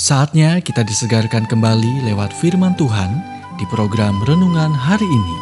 [0.00, 3.20] Saatnya kita disegarkan kembali lewat firman Tuhan
[3.60, 5.36] di program renungan hari ini.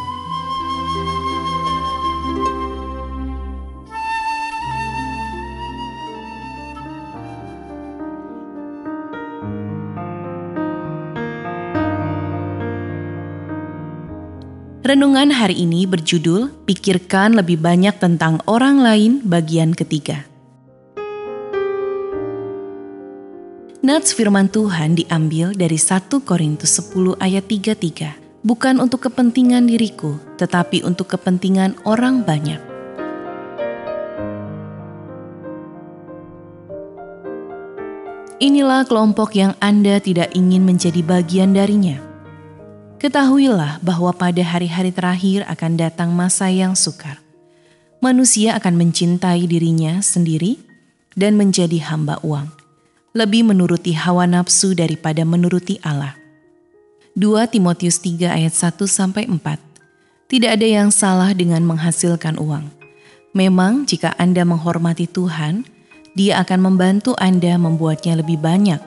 [14.82, 20.27] Renungan hari ini berjudul Pikirkan lebih banyak tentang orang lain bagian ketiga.
[23.88, 28.44] Nats firman Tuhan diambil dari 1 Korintus 10 ayat 33.
[28.44, 32.60] Bukan untuk kepentingan diriku, tetapi untuk kepentingan orang banyak.
[38.44, 41.96] Inilah kelompok yang Anda tidak ingin menjadi bagian darinya.
[43.00, 47.24] Ketahuilah bahwa pada hari-hari terakhir akan datang masa yang sukar.
[48.04, 50.60] Manusia akan mencintai dirinya sendiri
[51.16, 52.52] dan menjadi hamba uang,
[53.12, 56.16] lebih menuruti hawa nafsu daripada menuruti Allah.
[57.18, 59.38] 2 Timotius 3 ayat 1 sampai 4.
[60.28, 62.68] Tidak ada yang salah dengan menghasilkan uang.
[63.32, 65.64] Memang jika Anda menghormati Tuhan,
[66.18, 68.82] Dia akan membantu Anda membuatnya lebih banyak.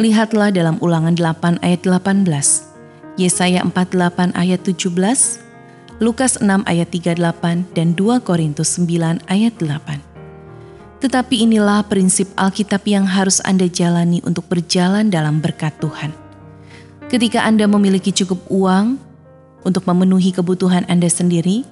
[0.00, 2.68] Lihatlah dalam Ulangan 8 ayat 18
[3.18, 4.94] Yesaya 48 ayat 17,
[5.98, 10.07] Lukas 6 ayat 38, dan 2 Korintus 9 ayat 8.
[10.98, 16.10] Tetapi inilah prinsip Alkitab yang harus Anda jalani untuk berjalan dalam berkat Tuhan.
[17.06, 18.98] Ketika Anda memiliki cukup uang
[19.62, 21.62] untuk memenuhi kebutuhan Anda sendiri,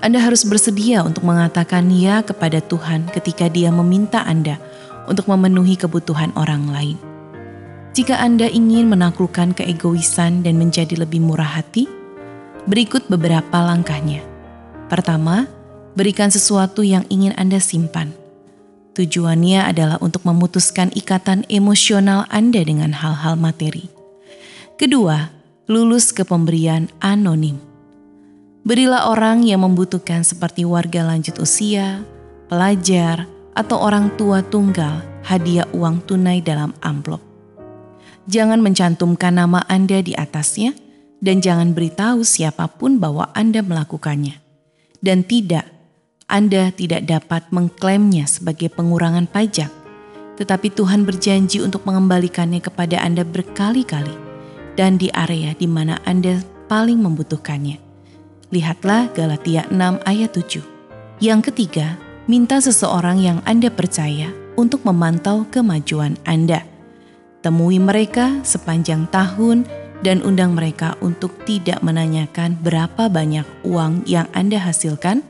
[0.00, 4.56] Anda harus bersedia untuk mengatakan ya kepada Tuhan ketika Dia meminta Anda
[5.04, 6.96] untuk memenuhi kebutuhan orang lain.
[7.90, 11.90] Jika Anda ingin menaklukkan keegoisan dan menjadi lebih murah hati,
[12.64, 14.22] berikut beberapa langkahnya.
[14.86, 15.50] Pertama,
[15.98, 18.19] berikan sesuatu yang ingin Anda simpan.
[18.94, 23.86] Tujuannya adalah untuk memutuskan ikatan emosional Anda dengan hal-hal materi.
[24.74, 25.30] Kedua,
[25.70, 27.56] lulus ke pemberian anonim.
[28.66, 32.04] Berilah orang yang membutuhkan seperti warga lanjut usia,
[32.50, 33.24] pelajar,
[33.56, 37.30] atau orang tua tunggal hadiah uang tunai dalam amplop
[38.30, 40.78] jangan mencantumkan nama Anda di atasnya,
[41.18, 44.38] dan jangan beritahu siapa pun bahwa Anda melakukannya.
[45.02, 45.66] Dan tidak,
[46.30, 49.66] Anda tidak dapat mengklaimnya sebagai pengurangan pajak,
[50.38, 54.14] tetapi Tuhan berjanji untuk mengembalikannya kepada Anda berkali-kali
[54.78, 56.38] dan di area di mana Anda
[56.70, 57.82] paling membutuhkannya.
[58.54, 60.62] Lihatlah Galatia 6 ayat 7.
[61.18, 61.98] Yang ketiga,
[62.30, 66.62] minta seseorang yang Anda percaya untuk memantau kemajuan Anda.
[67.42, 69.66] Temui mereka sepanjang tahun
[70.06, 75.26] dan undang mereka untuk tidak menanyakan berapa banyak uang yang Anda hasilkan,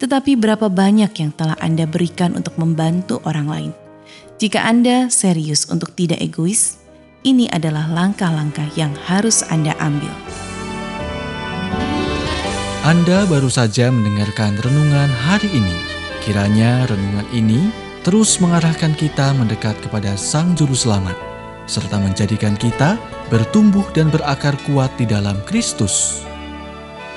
[0.00, 3.72] tetapi berapa banyak yang telah Anda berikan untuk membantu orang lain.
[4.40, 6.80] Jika Anda serius untuk tidak egois,
[7.20, 10.10] ini adalah langkah-langkah yang harus Anda ambil.
[12.80, 15.76] Anda baru saja mendengarkan renungan hari ini.
[16.24, 17.68] Kiranya renungan ini
[18.00, 21.30] terus mengarahkan kita mendekat kepada Sang Juru Selamat
[21.68, 22.98] serta menjadikan kita
[23.30, 26.26] bertumbuh dan berakar kuat di dalam Kristus.